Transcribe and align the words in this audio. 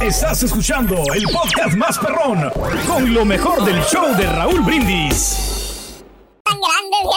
Estás 0.00 0.42
escuchando 0.42 0.96
el 1.14 1.24
podcast 1.24 1.76
más 1.76 1.98
perrón 1.98 2.50
con 2.86 3.14
lo 3.14 3.24
mejor 3.24 3.64
del 3.64 3.80
show 3.82 4.16
de 4.16 4.26
Raúl 4.26 4.60
Brindis. 4.62 6.02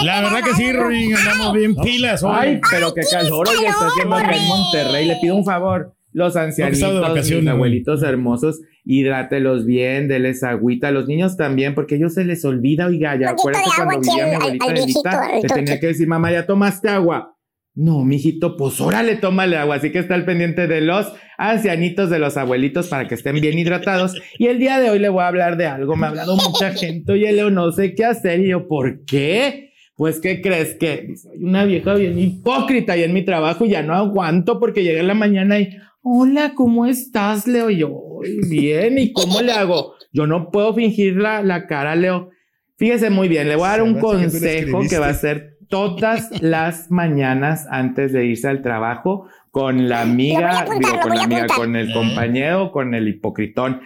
La 0.04 0.22
verdad 0.22 0.44
que 0.44 0.54
sí, 0.54 0.72
Ronin, 0.72 1.16
andamos 1.16 1.54
bien 1.54 1.76
pilas 1.76 2.24
hoy. 2.24 2.32
Ay, 2.34 2.62
pero 2.70 2.94
qué 2.94 3.02
calor 3.10 3.48
hoy 3.50 3.66
está 3.66 3.88
haciendo 3.88 4.16
acá 4.16 4.36
en 4.36 4.48
Monterrey. 4.48 5.08
Le 5.08 5.16
pido 5.22 5.36
un 5.36 5.46
favor. 5.46 5.94
Los 6.12 6.36
ancianitos, 6.36 7.06
mis 7.14 7.48
abuelitos 7.48 8.02
hermosos, 8.02 8.62
hidrátelos 8.84 9.66
bien, 9.66 10.08
deles 10.08 10.44
agüita. 10.44 10.90
Los 10.92 11.08
niños 11.08 11.38
también, 11.38 11.76
porque 11.76 11.96
a 11.96 11.98
ellos 11.98 12.16
se 12.16 12.26
les 12.26 12.44
olvida, 12.46 12.88
oiga, 12.88 13.16
ya 13.16 13.30
acuérdate 13.32 13.70
cuando 13.76 14.00
vivía 14.00 14.26
mi 14.26 14.36
abuelita 14.36 15.22
te 15.42 15.48
tenía 15.48 15.80
que 15.80 15.88
decir, 15.88 16.08
mamá, 16.08 16.32
ya 16.32 16.46
tomaste 16.46 16.90
agua. 16.90 17.36
No, 17.76 18.04
mijito, 18.04 18.58
pues 18.58 18.82
órale, 18.82 19.16
tómale 19.16 19.56
agua. 19.58 19.76
Así 19.76 19.92
que 19.92 20.00
está 20.00 20.16
al 20.16 20.26
pendiente 20.26 20.68
de 20.68 20.82
los 20.82 21.14
ancianitos, 21.38 22.10
de 22.10 22.20
los 22.20 22.36
abuelitos, 22.36 22.88
para 22.88 23.08
que 23.08 23.16
estén 23.16 23.40
bien 23.40 23.58
hidratados. 23.58 24.20
Y 24.38 24.48
el 24.48 24.60
día 24.60 24.80
de 24.80 24.90
hoy 24.90 25.00
le 25.00 25.10
voy 25.10 25.24
a 25.24 25.28
hablar 25.28 25.56
de 25.56 25.68
algo. 25.68 25.96
Me 25.96 26.08
ha 26.08 26.10
hablado 26.10 26.36
mucha 26.36 26.72
gente. 26.74 27.14
Oye, 27.14 27.32
Leo, 27.32 27.50
no 27.50 27.72
sé 27.72 27.96
qué 27.96 28.06
hacer. 28.06 28.42
Y 28.42 28.50
yo, 28.50 28.68
¿por 28.68 29.06
qué? 29.06 29.70
Pues, 29.96 30.20
¿qué 30.20 30.42
crees? 30.42 30.76
Que 30.76 31.16
soy 31.16 31.44
una 31.44 31.66
vieja 31.66 31.94
bien 31.94 32.18
hipócrita 32.18 32.98
y 32.98 33.04
en 33.04 33.14
mi 33.14 33.24
trabajo 33.24 33.66
ya 33.66 33.84
no 33.84 33.94
aguanto 33.94 34.60
porque 34.60 34.84
llegué 34.84 35.00
en 35.00 35.08
la 35.08 35.14
mañana 35.14 35.60
y, 35.60 35.70
hola, 36.02 36.54
¿cómo 36.56 36.86
estás, 36.86 37.48
Leo? 37.48 37.70
Y 37.70 37.80
yo, 37.80 38.20
bien, 38.50 38.98
¿y 38.98 39.12
cómo 39.12 39.42
le 39.42 39.52
hago? 39.52 39.96
Yo 40.12 40.26
no 40.26 40.52
puedo 40.52 40.74
fingir 40.74 41.18
la, 41.18 41.44
la 41.44 41.68
cara, 41.68 41.96
Leo. 41.96 42.30
Fíjese 42.78 43.10
muy 43.10 43.28
bien, 43.28 43.50
le 43.50 43.58
voy 43.58 43.66
a 43.66 43.72
dar 43.72 43.84
un 43.84 44.00
consejo 44.00 44.82
que 44.90 44.98
va 45.00 45.10
a 45.10 45.14
ser 45.14 45.59
todas 45.70 46.30
las 46.42 46.92
mañanas 46.92 47.68
antes 47.70 48.12
de 48.12 48.26
irse 48.26 48.48
al 48.48 48.62
trabajo 48.62 49.28
con 49.52 49.88
la 49.88 50.02
amiga, 50.02 50.66
digo, 50.80 51.00
con 51.00 51.16
la 51.16 51.24
amiga, 51.24 51.48
con 51.48 51.76
el 51.76 51.94
compañero, 51.94 52.72
con 52.72 52.94
el 52.94 53.08
hipocritón. 53.08 53.82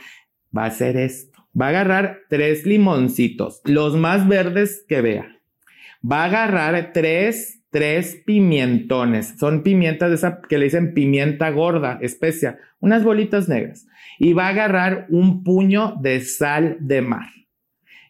Va 0.55 0.63
a 0.63 0.67
hacer 0.67 0.97
esto. 0.97 1.47
Va 1.59 1.67
a 1.67 1.69
agarrar 1.69 2.21
tres 2.29 2.65
limoncitos, 2.65 3.61
los 3.65 3.95
más 3.95 4.27
verdes 4.27 4.83
que 4.87 5.01
vea. 5.01 5.39
Va 6.03 6.23
a 6.23 6.25
agarrar 6.25 6.91
tres, 6.93 7.61
tres 7.69 8.21
pimientones. 8.25 9.35
Son 9.37 9.61
pimientas 9.61 10.09
de 10.09 10.15
esa 10.15 10.41
que 10.41 10.57
le 10.57 10.65
dicen 10.65 10.93
pimienta 10.93 11.51
gorda, 11.51 11.99
especia, 12.01 12.57
unas 12.79 13.03
bolitas 13.03 13.47
negras. 13.47 13.85
Y 14.17 14.33
va 14.33 14.47
a 14.47 14.49
agarrar 14.49 15.05
un 15.09 15.43
puño 15.43 15.95
de 16.01 16.21
sal 16.21 16.77
de 16.79 17.01
mar 17.01 17.29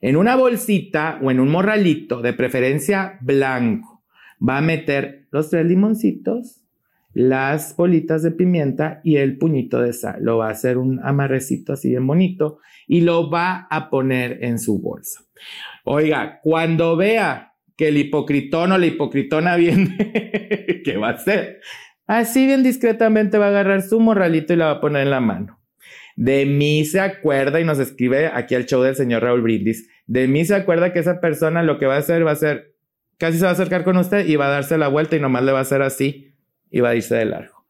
en 0.04 0.18
una 0.18 0.36
bolsita 0.36 1.18
o 1.24 1.32
en 1.32 1.40
un 1.40 1.48
morralito, 1.48 2.22
de 2.22 2.34
preferencia 2.34 3.18
blanco, 3.22 4.04
va 4.38 4.58
a 4.58 4.62
meter 4.62 5.28
los 5.32 5.50
tres 5.50 5.66
limoncitos, 5.66 6.62
las 7.14 7.74
bolitas 7.78 8.22
de 8.22 8.32
pimienta 8.32 9.00
y 9.06 9.16
el 9.16 9.38
puñito 9.38 9.82
de 9.82 9.94
sal. 9.94 10.18
Lo 10.20 10.40
va 10.40 10.50
a 10.50 10.52
hacer 10.52 10.78
un 10.78 11.00
amarrecito 11.02 11.72
así 11.72 11.88
bien 11.88 12.06
bonito 12.06 12.60
y 12.86 13.00
lo 13.00 13.30
va 13.30 13.66
a 13.70 13.90
poner 13.90 14.44
en 14.44 14.60
su 14.60 14.78
bolsa. 14.82 15.22
Oiga, 15.86 16.42
cuando 16.44 16.98
vea 16.98 17.54
que 17.78 17.88
el 17.88 17.96
hipocritón 17.96 18.74
o 18.74 18.78
la 18.78 18.88
hipocritona 18.88 19.56
viene, 19.56 20.82
¿qué 20.84 20.98
va 20.98 21.12
a 21.12 21.14
hacer? 21.14 21.62
Así 22.08 22.46
bien 22.46 22.62
discretamente 22.62 23.38
va 23.38 23.46
a 23.46 23.50
agarrar 23.50 23.82
su 23.82 24.02
morralito 24.02 24.52
y 24.52 24.58
la 24.58 24.66
va 24.66 24.72
a 24.72 24.82
poner 24.82 25.04
en 25.04 25.12
la 25.12 25.22
mano. 25.22 25.62
De 26.18 26.46
mí 26.46 26.84
se 26.84 27.00
acuerda 27.00 27.62
y 27.62 27.64
nos 27.64 27.80
escribe 27.80 28.28
aquí 28.28 28.54
al 28.54 28.66
show 28.66 28.84
del 28.84 28.96
señor 28.96 29.24
Raúl 29.24 29.42
Brindis 29.42 29.90
de 30.08 30.28
mí 30.28 30.46
se 30.46 30.56
acuerda 30.56 30.94
que 30.94 31.00
esa 31.00 31.20
persona 31.22 31.64
lo 31.64 31.78
que 31.80 31.86
va 31.86 31.96
a 31.96 32.00
hacer 32.00 32.26
va 32.26 32.32
a 32.32 32.36
ser, 32.36 32.76
casi 33.18 33.38
se 33.38 33.44
va 33.44 33.52
a 33.52 33.54
acercar 33.54 33.84
con 33.84 33.98
usted 33.98 34.26
y 34.26 34.36
va 34.36 34.48
a 34.48 34.52
darse 34.52 34.78
la 34.78 34.88
vuelta 34.88 35.16
y 35.16 35.20
nomás 35.20 35.44
le 35.44 35.52
va 35.52 35.60
a 35.60 35.64
hacer 35.64 35.82
así 35.82 36.34
y 36.70 36.82
va 36.82 36.90
a 36.90 36.96
irse 36.96 37.16
de 37.16 37.26
largo. 37.26 37.64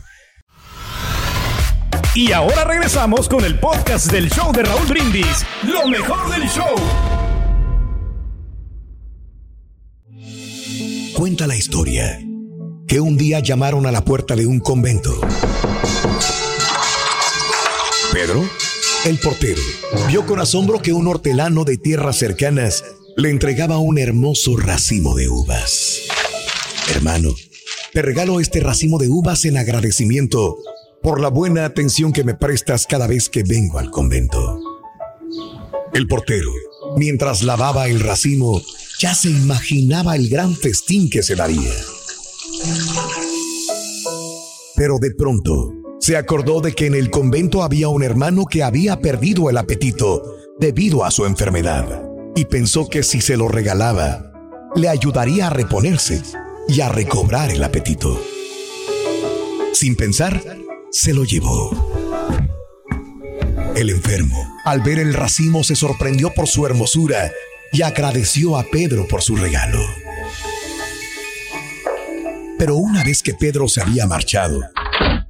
Y 2.15 2.31
ahora 2.31 2.63
regresamos 2.63 3.27
con 3.27 3.43
el 3.43 3.59
podcast 3.59 4.09
del 4.09 4.29
show 4.29 4.53
de 4.53 4.63
Raúl 4.63 4.87
Brindis, 4.87 5.45
lo 5.63 5.85
mejor 5.85 6.31
del 6.31 6.47
show. 6.47 6.73
Cuenta 11.17 11.45
la 11.45 11.57
historia 11.57 12.21
que 12.87 13.01
un 13.01 13.17
día 13.17 13.41
llamaron 13.41 13.85
a 13.85 13.91
la 13.91 14.05
puerta 14.05 14.37
de 14.37 14.47
un 14.47 14.61
convento. 14.61 15.19
Pedro, 18.13 18.49
el 19.03 19.19
portero, 19.19 19.61
vio 20.07 20.25
con 20.25 20.39
asombro 20.39 20.81
que 20.81 20.93
un 20.93 21.09
hortelano 21.09 21.65
de 21.65 21.75
tierras 21.75 22.15
cercanas 22.15 22.85
le 23.17 23.29
entregaba 23.29 23.77
un 23.79 23.97
hermoso 23.97 24.55
racimo 24.55 25.15
de 25.15 25.27
uvas. 25.27 25.99
Hermano, 26.95 27.35
te 27.91 28.01
regalo 28.01 28.39
este 28.39 28.61
racimo 28.61 28.99
de 28.99 29.09
uvas 29.09 29.43
en 29.43 29.57
agradecimiento 29.57 30.59
por 31.05 31.21
la 31.21 31.29
buena 31.29 31.65
atención 31.65 32.11
que 32.11 32.23
me 32.23 32.33
prestas 32.33 32.87
cada 32.87 33.05
vez 33.05 33.29
que 33.29 33.43
vengo 33.43 33.77
al 33.77 33.91
convento. 33.91 34.59
El 35.93 36.07
portero, 36.07 36.49
mientras 36.97 37.43
lavaba 37.43 37.87
el 37.87 37.99
racimo, 37.99 38.59
ya 38.99 39.13
se 39.13 39.29
imaginaba 39.29 40.15
el 40.15 40.29
gran 40.29 40.55
festín 40.55 41.07
que 41.11 41.21
se 41.21 41.35
daría. 41.35 41.71
Pero 44.75 44.97
de 44.99 45.11
pronto, 45.11 45.73
se 45.99 46.17
acordó 46.17 46.59
de 46.59 46.73
que 46.73 46.87
en 46.87 46.95
el 46.95 47.11
convento 47.11 47.61
había 47.61 47.87
un 47.87 48.01
hermano 48.01 48.47
que 48.47 48.63
había 48.63 48.99
perdido 48.99 49.51
el 49.51 49.57
apetito 49.57 50.23
debido 50.59 51.05
a 51.05 51.11
su 51.11 51.27
enfermedad 51.27 52.03
y 52.35 52.45
pensó 52.45 52.89
que 52.89 53.03
si 53.03 53.21
se 53.21 53.37
lo 53.37 53.47
regalaba, 53.47 54.33
le 54.73 54.89
ayudaría 54.89 55.47
a 55.47 55.49
reponerse 55.51 56.23
y 56.67 56.81
a 56.81 56.89
recobrar 56.89 57.51
el 57.51 57.63
apetito. 57.63 58.19
Sin 59.71 59.95
pensar, 59.95 60.41
se 60.95 61.13
lo 61.13 61.25
llevó. 61.25 61.71
El 63.75 63.89
enfermo, 63.89 64.57
al 64.63 64.79
ver 64.79 64.97
el 64.97 65.13
racimo, 65.13 65.61
se 65.65 65.75
sorprendió 65.75 66.33
por 66.33 66.47
su 66.47 66.65
hermosura 66.65 67.33
y 67.73 67.81
agradeció 67.81 68.57
a 68.57 68.63
Pedro 68.63 69.05
por 69.05 69.21
su 69.21 69.35
regalo. 69.35 69.85
Pero 72.57 72.77
una 72.77 73.03
vez 73.03 73.21
que 73.21 73.33
Pedro 73.33 73.67
se 73.67 73.81
había 73.81 74.07
marchado, 74.07 74.61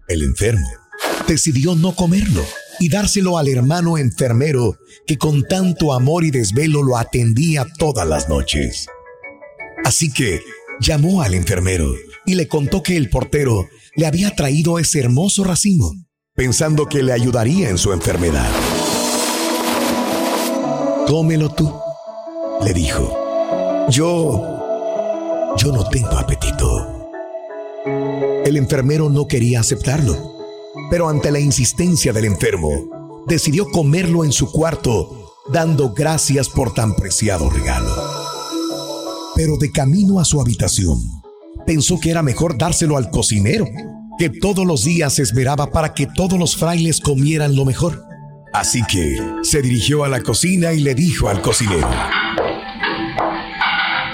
el 0.07 0.21
enfermo 0.21 0.69
decidió 1.27 1.73
no 1.73 1.95
comerlo 1.95 2.45
y 2.79 2.89
dárselo 2.89 3.39
al 3.39 3.47
hermano 3.47 3.97
enfermero 3.97 4.77
que 5.07 5.17
con 5.17 5.41
tanto 5.47 5.93
amor 5.93 6.25
y 6.25 6.29
desvelo 6.29 6.83
lo 6.83 6.95
atendía 6.95 7.65
todas 7.79 8.07
las 8.07 8.29
noches. 8.29 8.85
Así 9.83 10.13
que 10.13 10.41
llamó 10.79 11.23
al 11.23 11.33
enfermero 11.33 11.91
y 12.27 12.35
le 12.35 12.47
contó 12.47 12.83
que 12.83 12.97
el 12.97 13.09
portero 13.09 13.67
le 13.95 14.05
había 14.05 14.35
traído 14.35 14.77
ese 14.77 14.99
hermoso 14.99 15.43
racimo, 15.43 15.93
pensando 16.33 16.87
que 16.87 17.01
le 17.01 17.13
ayudaría 17.13 17.69
en 17.69 17.77
su 17.77 17.93
enfermedad. 17.93 18.49
Cómelo 21.07 21.49
tú, 21.49 21.73
le 22.63 22.73
dijo. 22.73 23.87
Yo... 23.89 25.55
yo 25.57 25.71
no 25.71 25.87
tengo 25.89 26.17
apetito. 26.17 27.09
El 28.43 28.57
enfermero 28.57 29.09
no 29.09 29.27
quería 29.27 29.59
aceptarlo, 29.61 30.35
pero 30.89 31.07
ante 31.07 31.31
la 31.31 31.39
insistencia 31.39 32.11
del 32.11 32.25
enfermo, 32.25 33.23
decidió 33.27 33.69
comerlo 33.69 34.25
en 34.25 34.31
su 34.31 34.51
cuarto, 34.51 35.35
dando 35.51 35.93
gracias 35.93 36.49
por 36.49 36.73
tan 36.73 36.95
preciado 36.95 37.49
regalo. 37.49 37.95
Pero 39.35 39.57
de 39.57 39.71
camino 39.71 40.19
a 40.19 40.25
su 40.25 40.41
habitación, 40.41 40.97
pensó 41.65 41.99
que 41.99 42.11
era 42.11 42.21
mejor 42.21 42.57
dárselo 42.57 42.97
al 42.97 43.09
cocinero, 43.09 43.65
que 44.17 44.29
todos 44.29 44.65
los 44.65 44.83
días 44.83 45.19
esperaba 45.19 45.71
para 45.71 45.93
que 45.93 46.07
todos 46.07 46.39
los 46.39 46.55
frailes 46.55 46.99
comieran 46.99 47.55
lo 47.55 47.65
mejor. 47.65 48.03
Así 48.53 48.83
que 48.87 49.19
se 49.43 49.61
dirigió 49.61 50.03
a 50.03 50.09
la 50.09 50.21
cocina 50.21 50.73
y 50.73 50.79
le 50.79 50.95
dijo 50.95 51.27
al 51.27 51.41
cocinero, 51.41 51.89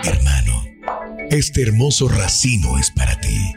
Hermano, 0.04 0.64
este 1.30 1.62
hermoso 1.62 2.08
racimo 2.08 2.78
es 2.80 2.92
para 2.92 3.20
ti 3.20 3.54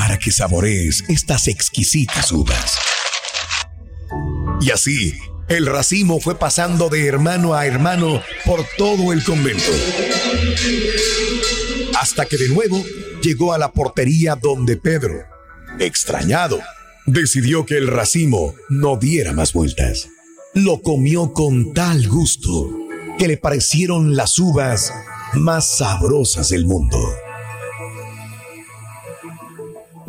para 0.00 0.18
que 0.18 0.32
saborees 0.32 1.04
estas 1.08 1.46
exquisitas 1.46 2.32
uvas. 2.32 2.74
Y 4.62 4.70
así, 4.70 5.14
el 5.48 5.66
racimo 5.66 6.20
fue 6.20 6.38
pasando 6.38 6.88
de 6.88 7.06
hermano 7.06 7.52
a 7.54 7.66
hermano 7.66 8.22
por 8.46 8.66
todo 8.78 9.12
el 9.12 9.22
convento. 9.22 9.70
Hasta 12.00 12.24
que 12.24 12.38
de 12.38 12.48
nuevo 12.48 12.82
llegó 13.22 13.52
a 13.52 13.58
la 13.58 13.72
portería 13.72 14.36
donde 14.36 14.76
Pedro, 14.76 15.14
extrañado, 15.78 16.58
decidió 17.06 17.66
que 17.66 17.76
el 17.76 17.88
racimo 17.88 18.54
no 18.68 18.96
diera 18.96 19.32
más 19.32 19.52
vueltas. 19.52 20.08
Lo 20.54 20.82
comió 20.82 21.32
con 21.32 21.72
tal 21.74 22.08
gusto 22.08 22.70
que 23.18 23.28
le 23.28 23.36
parecieron 23.36 24.16
las 24.16 24.38
uvas 24.38 24.92
más 25.34 25.76
sabrosas 25.76 26.48
del 26.48 26.66
mundo 26.66 26.98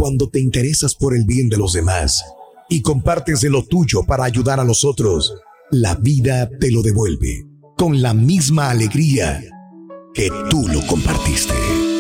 cuando 0.02 0.30
te 0.30 0.40
interesas 0.40 0.96
por 0.96 1.16
el 1.16 1.26
bien 1.26 1.48
de 1.48 1.58
los 1.58 1.74
demás 1.74 2.26
y 2.70 2.82
compartes 2.82 3.40
de 3.42 3.52
lo 3.52 3.64
tuyo 3.64 4.02
para 4.02 4.24
ayudar 4.24 4.60
a 4.60 4.64
los 4.64 4.84
otros, 4.84 5.36
la 5.70 5.94
vida 5.94 6.50
te 6.60 6.72
lo 6.72 6.82
devuelve 6.82 7.46
con 7.78 8.02
la 8.02 8.16
misma 8.16 8.72
alegría 8.72 9.44
que 10.16 10.32
tú 10.50 10.68
lo 10.68 10.84
compartiste. 10.88 11.91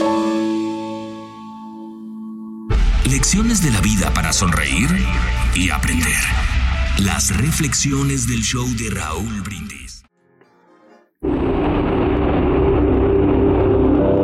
Lecciones 3.11 3.61
de 3.61 3.71
la 3.71 3.81
vida 3.81 4.09
para 4.13 4.31
sonreír 4.31 4.87
y 5.53 5.69
aprender. 5.69 6.07
Las 7.03 7.35
reflexiones 7.35 8.25
del 8.25 8.39
show 8.39 8.65
de 8.65 8.89
Raúl 8.89 9.41
Brindis. 9.41 10.05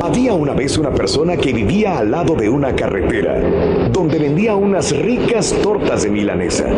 Había 0.02 0.36
una 0.36 0.54
vez 0.54 0.78
una 0.78 0.94
persona 0.94 1.36
que 1.36 1.52
vivía 1.52 1.98
al 1.98 2.12
lado 2.12 2.36
de 2.36 2.48
una 2.48 2.74
carretera, 2.78 3.90
donde 3.90 4.20
vendía 4.20 4.56
unas 4.56 4.96
ricas 4.96 5.54
tortas 5.62 6.04
de 6.04 6.10
milanesa. 6.10 6.70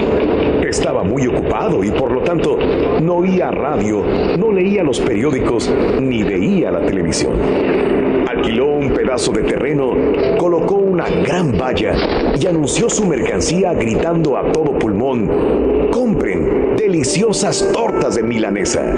Estaba 0.68 1.04
muy 1.04 1.28
ocupado 1.28 1.84
y 1.84 1.92
por 1.92 2.12
lo 2.12 2.24
tanto 2.24 2.58
no 3.04 3.18
oía 3.18 3.52
radio, 3.52 4.04
no 4.36 4.52
leía 4.52 4.82
los 4.84 5.00
periódicos 5.00 5.72
ni 6.02 6.24
veía 6.24 6.72
la 6.72 6.84
televisión. 6.84 8.09
Alquiló 8.30 8.68
un 8.68 8.94
pedazo 8.94 9.32
de 9.32 9.42
terreno, 9.42 9.92
colocó 10.38 10.76
una 10.76 11.10
gran 11.10 11.58
valla 11.58 12.36
y 12.40 12.46
anunció 12.46 12.88
su 12.88 13.04
mercancía 13.08 13.74
gritando 13.74 14.38
a 14.38 14.52
todo 14.52 14.78
pulmón, 14.78 15.90
compren 15.92 16.76
deliciosas 16.76 17.72
tortas 17.74 18.14
de 18.14 18.22
milanesa. 18.22 18.94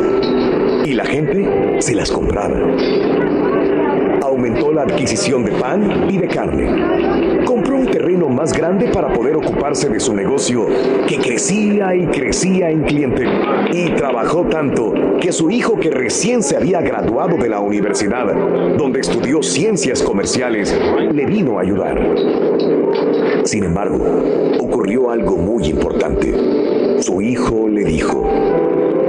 Y 0.84 0.96
la 0.96 1.06
gente 1.06 1.82
se 1.82 1.96
las 1.96 2.12
compraba 2.12 2.60
aumentó 4.22 4.72
la 4.72 4.84
adquisición 4.84 5.44
de 5.44 5.52
pan 5.52 6.10
y 6.10 6.18
de 6.18 6.28
carne. 6.28 7.31
Terreno 7.92 8.30
más 8.30 8.54
grande 8.54 8.88
para 8.88 9.14
poder 9.14 9.36
ocuparse 9.36 9.90
de 9.90 10.00
su 10.00 10.14
negocio, 10.14 10.66
que 11.08 11.18
crecía 11.18 11.96
y 11.96 12.08
crecía 12.08 12.70
en 12.70 12.84
cliente. 12.84 13.26
Y 13.74 13.92
trabajó 13.92 14.46
tanto 14.46 14.94
que 15.20 15.32
su 15.32 15.52
hijo, 15.52 15.80
que 15.80 15.92
recién 15.92 16.42
se 16.42 16.56
había 16.56 16.82
graduado 16.82 17.38
de 17.38 17.50
la 17.50 17.60
universidad, 17.60 18.34
donde 18.78 19.02
estudió 19.02 19.44
ciencias 19.44 20.02
comerciales, 20.02 20.76
le 21.12 21.26
vino 21.26 21.60
a 21.60 21.62
ayudar. 21.62 22.00
Sin 23.44 23.64
embargo, 23.64 23.98
ocurrió 24.60 25.12
algo 25.12 25.38
muy 25.38 25.66
importante. 25.66 26.34
Su 27.02 27.22
hijo 27.22 27.68
le 27.68 27.84
dijo, 27.84 28.24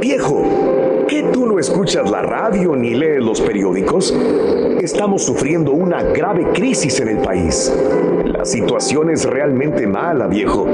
Viejo, 0.00 1.06
¿qué 1.08 1.22
tú 1.32 1.46
no 1.46 1.58
escuchas 1.58 2.10
la 2.10 2.22
radio 2.22 2.74
ni 2.74 2.94
lees 2.94 3.22
los 3.22 3.40
periódicos? 3.40 4.12
Estamos 4.80 5.22
sufriendo 5.22 5.72
una 5.72 6.02
grave 6.02 6.44
crisis 6.52 6.98
en 7.00 7.08
el 7.08 7.18
país. 7.18 7.72
La 8.42 8.46
situación 8.46 9.08
es 9.08 9.24
realmente 9.24 9.86
mala, 9.86 10.26
viejo. 10.26 10.66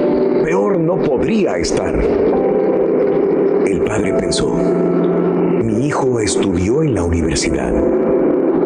Peor 0.42 0.78
no 0.78 0.96
podría 0.96 1.58
estar. 1.58 1.94
El 3.66 3.82
padre 3.84 4.14
pensó, 4.14 4.54
mi 4.54 5.86
hijo 5.86 6.18
estudió 6.18 6.82
en 6.82 6.94
la 6.94 7.04
universidad. 7.04 7.74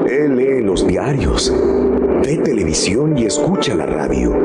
Él 0.09 0.37
lee 0.37 0.61
los 0.61 0.87
diarios, 0.87 1.53
ve 2.23 2.37
televisión 2.45 3.19
y 3.19 3.25
escucha 3.25 3.75
la 3.75 3.87
radio. 3.87 4.37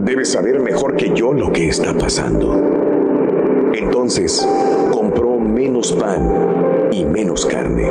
Debe 0.00 0.24
saber 0.24 0.60
mejor 0.60 0.94
que 0.94 1.12
yo 1.12 1.32
lo 1.32 1.50
que 1.50 1.66
está 1.66 1.92
pasando. 1.92 2.62
Entonces, 3.74 4.48
compró 4.92 5.40
menos 5.40 5.92
pan 5.94 6.88
y 6.92 7.04
menos 7.06 7.44
carne 7.44 7.90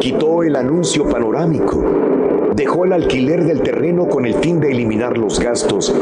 Quitó 0.00 0.44
el 0.44 0.54
anuncio 0.54 1.08
panorámico, 1.08 1.84
dejó 2.58 2.84
el 2.84 2.92
alquiler 2.92 3.44
del 3.44 3.62
terreno 3.62 4.08
con 4.08 4.26
el 4.26 4.34
fin 4.34 4.58
de 4.58 4.72
eliminar 4.72 5.16
los 5.16 5.38
gastos 5.38 5.94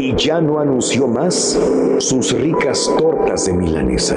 y 0.00 0.16
ya 0.16 0.40
no 0.40 0.58
anunció 0.58 1.06
más 1.06 1.56
sus 1.98 2.32
ricas 2.32 2.90
tortas 2.98 3.46
de 3.46 3.52
milanesa. 3.52 4.16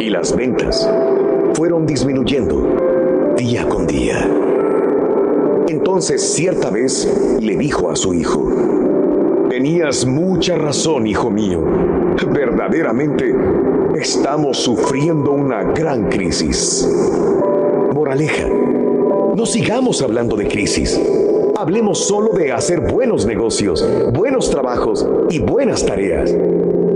Y 0.00 0.10
las 0.10 0.34
ventas 0.36 0.90
fueron 1.54 1.86
disminuyendo 1.86 3.34
día 3.36 3.68
con 3.68 3.86
día. 3.86 4.28
Entonces 5.68 6.34
cierta 6.34 6.70
vez 6.70 7.38
le 7.40 7.56
dijo 7.56 7.88
a 7.88 7.94
su 7.94 8.12
hijo, 8.12 8.50
Tenías 9.48 10.04
mucha 10.04 10.56
razón, 10.56 11.06
hijo 11.06 11.30
mío. 11.30 11.62
Verdaderamente 12.32 13.32
estamos 13.94 14.56
sufriendo 14.58 15.30
una 15.30 15.62
gran 15.62 16.08
crisis. 16.08 16.88
Moraleja, 17.94 18.48
no 19.34 19.46
sigamos 19.46 20.00
hablando 20.00 20.36
de 20.36 20.46
crisis. 20.46 21.00
Hablemos 21.56 22.06
solo 22.06 22.32
de 22.32 22.52
hacer 22.52 22.80
buenos 22.80 23.26
negocios, 23.26 23.86
buenos 24.12 24.50
trabajos 24.50 25.06
y 25.30 25.40
buenas 25.40 25.84
tareas. 25.84 26.34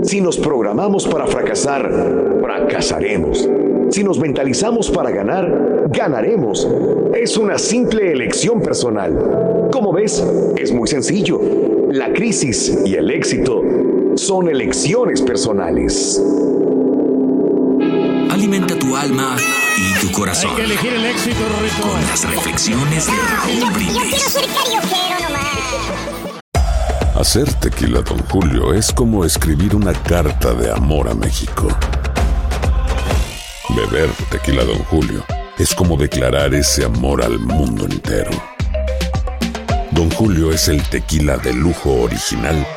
Si 0.03 0.21
nos 0.21 0.37
programamos 0.37 1.05
para 1.07 1.27
fracasar, 1.27 2.39
fracasaremos. 2.41 3.49
Si 3.89 4.03
nos 4.03 4.19
mentalizamos 4.19 4.89
para 4.89 5.11
ganar, 5.11 5.87
ganaremos. 5.89 6.67
Es 7.13 7.37
una 7.37 7.57
simple 7.57 8.11
elección 8.11 8.61
personal. 8.61 9.69
Como 9.71 9.91
ves, 9.91 10.23
es 10.57 10.71
muy 10.71 10.87
sencillo. 10.87 11.41
La 11.91 12.13
crisis 12.13 12.81
y 12.85 12.95
el 12.95 13.09
éxito 13.11 13.63
son 14.15 14.47
elecciones 14.47 15.21
personales. 15.21 16.23
Alimenta 18.29 18.77
tu 18.77 18.95
alma 18.95 19.35
corazón. 20.19 20.51
Hay 20.51 20.57
que 20.57 20.63
elegir 20.63 20.93
el 20.93 21.05
éxito. 21.05 21.39
Con 21.81 22.01
las 22.01 22.29
reflexiones 22.29 23.07
de 23.07 23.13
Raúl 23.13 23.71
Brindis. 23.71 23.95
Yo 23.95 24.01
quiero 24.01 24.29
ser 24.29 24.45
carioquero 24.47 25.19
nomás. 25.23 25.47
Hacer 27.15 27.53
tequila, 27.55 28.01
don 28.01 28.19
Julio, 28.27 28.73
es 28.73 28.91
como 28.91 29.23
escribir 29.23 29.75
una 29.75 29.93
carta 29.93 30.53
de 30.53 30.71
amor 30.71 31.09
a 31.09 31.13
México. 31.13 31.69
Beber 33.69 34.09
tequila, 34.29 34.65
don 34.65 34.79
Julio, 34.85 35.23
es 35.57 35.73
como 35.73 35.95
declarar 35.95 36.53
ese 36.53 36.83
amor 36.83 37.23
al 37.23 37.39
mundo 37.39 37.85
entero. 37.85 38.31
Don 39.91 40.11
Julio 40.11 40.51
es 40.51 40.67
el 40.67 40.81
tequila 40.83 41.37
de 41.37 41.53
lujo 41.53 41.93
original, 41.93 42.67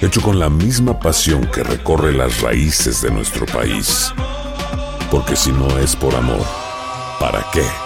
hecho 0.00 0.22
con 0.22 0.38
la 0.38 0.48
misma 0.48 0.98
pasión 0.98 1.46
que 1.46 1.62
recorre 1.62 2.12
las 2.12 2.40
raíces 2.40 3.02
de 3.02 3.10
nuestro 3.10 3.44
país. 3.46 4.12
Porque 5.10 5.36
si 5.36 5.52
no 5.52 5.78
es 5.78 5.94
por 5.96 6.14
amor, 6.14 6.65
¿para 7.26 7.42
qué? 7.50 7.85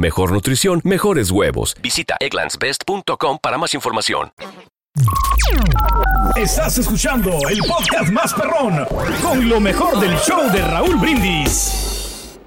mejor 0.01 0.33
nutrición, 0.33 0.81
mejores 0.83 1.31
huevos. 1.31 1.75
Visita 1.81 2.17
egglandsbest.com 2.19 3.37
para 3.41 3.57
más 3.57 3.73
información. 3.73 4.33
Estás 6.35 6.77
escuchando 6.77 7.31
el 7.49 7.59
podcast 7.59 8.11
más 8.11 8.33
perrón 8.33 8.85
con 9.21 9.47
lo 9.47 9.59
mejor 9.61 9.99
del 9.99 10.17
show 10.17 10.51
de 10.51 10.61
Raúl 10.61 10.97
Brindis. 10.97 12.37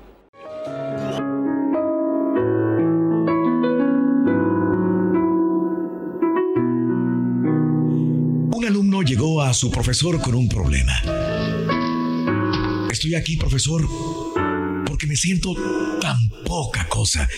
Un 8.52 8.64
alumno 8.66 9.02
llegó 9.02 9.40
a 9.40 9.54
su 9.54 9.70
profesor 9.70 10.20
con 10.20 10.34
un 10.34 10.48
problema. 10.48 10.92
Estoy 12.90 13.14
aquí, 13.14 13.36
profesor, 13.36 13.82
porque 14.94 15.08
me 15.08 15.16
siento 15.16 15.56
tan 16.00 16.16
poca 16.46 16.86
cosa. 16.88 17.28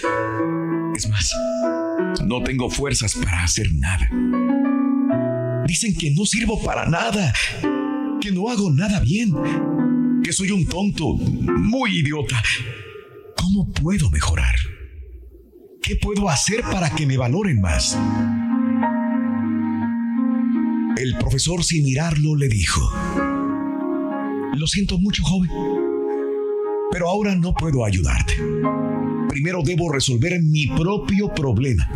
Es 0.95 1.09
más, 1.09 1.33
no 2.23 2.43
tengo 2.43 2.69
fuerzas 2.69 3.15
para 3.15 3.45
hacer 3.45 3.67
nada. 3.73 4.11
Dicen 5.67 5.97
que 5.97 6.11
no 6.11 6.27
sirvo 6.27 6.63
para 6.63 6.85
nada, 6.85 7.33
que 8.21 8.31
no 8.31 8.51
hago 8.51 8.71
nada 8.71 9.01
bien, 9.01 9.33
que 10.23 10.35
soy 10.35 10.51
un 10.51 10.67
tonto, 10.67 11.15
muy 11.15 12.01
idiota. 12.01 12.43
¿Cómo 13.39 13.73
puedo 13.73 14.11
mejorar? 14.11 14.55
¿Qué 15.81 15.97
puedo 15.97 16.29
hacer 16.29 16.61
para 16.61 16.91
que 16.91 17.07
me 17.07 17.17
valoren 17.17 17.59
más? 17.63 17.97
El 20.99 21.17
profesor 21.17 21.65
sin 21.65 21.85
mirarlo 21.85 22.37
le 22.37 22.49
dijo, 22.49 22.83
lo 24.59 24.67
siento 24.67 24.99
mucho, 24.99 25.23
joven 25.23 25.86
pero 26.91 27.09
ahora 27.09 27.35
no 27.35 27.53
puedo 27.53 27.85
ayudarte. 27.85 28.35
Primero 29.29 29.63
debo 29.63 29.93
resolver 29.93 30.41
mi 30.43 30.67
propio 30.69 31.29
problema. 31.35 31.89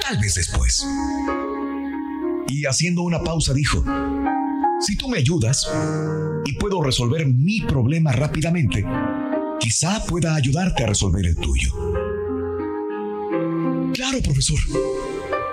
Tal 0.00 0.18
vez 0.18 0.34
después. 0.34 0.86
Y 2.48 2.66
haciendo 2.66 3.02
una 3.02 3.22
pausa 3.22 3.54
dijo, 3.54 3.84
si 4.80 4.96
tú 4.96 5.08
me 5.08 5.18
ayudas 5.18 5.70
y 6.44 6.52
puedo 6.54 6.82
resolver 6.82 7.26
mi 7.26 7.60
problema 7.60 8.12
rápidamente, 8.12 8.84
quizá 9.60 10.04
pueda 10.06 10.34
ayudarte 10.34 10.82
a 10.84 10.88
resolver 10.88 11.24
el 11.24 11.36
tuyo. 11.36 11.72
Claro, 13.94 14.18
profesor, 14.22 14.58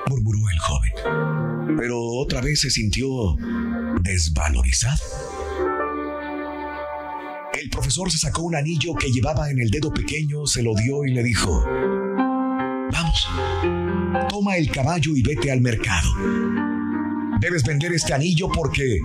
murmuró 0.08 0.40
el 0.52 0.60
joven, 0.60 1.78
pero 1.78 2.02
otra 2.02 2.42
vez 2.42 2.62
se 2.62 2.70
sintió 2.70 3.36
desvalorizado. 4.02 5.04
Profesor 7.90 8.12
se 8.12 8.20
sacó 8.20 8.44
un 8.44 8.56
anillo 8.56 8.94
que 8.94 9.12
llevaba 9.12 9.50
en 9.50 9.60
el 9.60 9.72
dedo 9.72 9.92
pequeño, 9.92 10.46
se 10.46 10.62
lo 10.62 10.76
dio 10.76 11.06
y 11.06 11.12
le 11.12 11.24
dijo, 11.24 11.66
vamos, 12.92 13.28
toma 14.30 14.58
el 14.58 14.70
caballo 14.70 15.16
y 15.16 15.24
vete 15.24 15.52
al 15.52 15.60
mercado. 15.60 16.08
Debes 17.40 17.64
vender 17.64 17.92
este 17.94 18.14
anillo 18.14 18.48
porque 18.52 19.00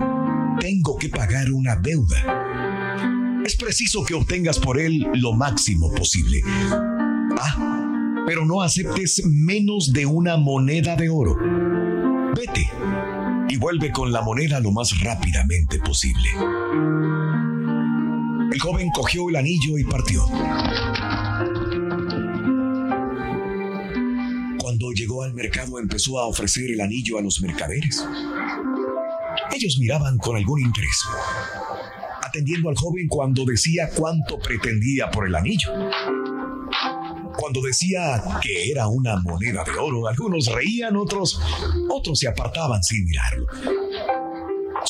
tengo 0.61 0.99
que 0.99 1.09
pagar 1.09 1.51
una 1.51 1.77
deuda. 1.77 3.41
Es 3.47 3.57
preciso 3.57 4.05
que 4.05 4.13
obtengas 4.13 4.59
por 4.59 4.79
él 4.79 5.07
lo 5.15 5.33
máximo 5.33 5.91
posible. 5.95 6.43
Ah, 7.41 8.25
pero 8.27 8.45
no 8.45 8.61
aceptes 8.61 9.25
menos 9.25 9.95
de 9.95 10.05
una 10.05 10.37
moneda 10.37 10.95
de 10.95 11.09
oro. 11.09 11.39
Vete 12.37 12.71
y 13.49 13.57
vuelve 13.57 13.91
con 13.93 14.13
la 14.13 14.21
moneda 14.21 14.61
lo 14.61 14.73
más 14.73 15.01
rápidamente 15.01 15.79
posible. 15.79 16.29
El 18.55 18.61
joven 18.61 18.89
cogió 18.95 19.29
el 19.29 19.35
anillo 19.35 19.77
y 19.79 19.83
partió. 19.83 20.25
Cuando 24.61 24.93
llegó 24.93 25.25
al 25.25 25.35
mercado 25.35 25.81
empezó 25.81 26.21
a 26.21 26.29
ofrecer 26.29 26.71
el 26.71 26.81
anillo 26.81 27.19
a 27.19 27.23
los 27.23 27.41
mercaderes. 27.41 28.07
Ellos 29.53 29.77
miraban 29.81 30.19
con 30.19 30.37
algún 30.37 30.61
interés, 30.61 31.03
atendiendo 32.23 32.69
al 32.69 32.77
joven 32.77 33.09
cuando 33.09 33.45
decía 33.45 33.91
cuánto 33.93 34.39
pretendía 34.39 35.11
por 35.11 35.27
el 35.27 35.35
anillo. 35.35 35.73
Cuando 37.37 37.61
decía 37.61 38.23
que 38.41 38.71
era 38.71 38.87
una 38.87 39.17
moneda 39.17 39.65
de 39.65 39.73
oro, 39.73 40.07
algunos 40.07 40.47
reían, 40.47 40.95
otros, 40.95 41.41
otros 41.91 42.21
se 42.21 42.29
apartaban 42.29 42.85
sin 42.85 43.05
mirarlo. 43.05 43.47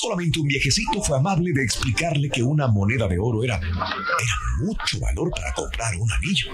Solamente 0.04 0.38
un 0.38 0.46
viejecito 0.46 1.00
fue 1.00 1.16
amable 1.16 1.54
de 1.54 1.64
explicarle 1.64 2.28
que 2.28 2.42
una 2.42 2.66
moneda 2.66 3.08
de 3.08 3.18
oro 3.18 3.42
era, 3.42 3.56
era 3.56 4.36
mucho 4.60 5.00
valor 5.00 5.30
para 5.30 5.50
comprar 5.54 5.96
un 5.96 6.12
anillo. 6.12 6.48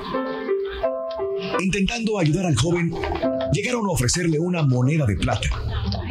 Intentando 1.58 2.20
ayudar 2.20 2.46
al 2.46 2.54
joven, 2.54 2.94
llegaron 3.52 3.86
a 3.86 3.90
ofrecerle 3.90 4.38
una 4.38 4.62
moneda 4.62 5.04
de 5.04 5.16
plata 5.16 5.48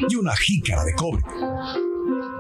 y 0.10 0.16
una 0.16 0.36
jícara 0.36 0.84
de 0.84 0.94
cobre. 0.96 1.24